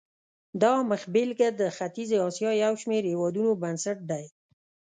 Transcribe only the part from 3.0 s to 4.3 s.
هېوادونو بنسټ دی.